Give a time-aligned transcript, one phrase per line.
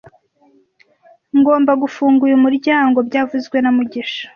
[1.37, 4.23] Ngomba gufunga uyu muryango byavuzwe na mugisha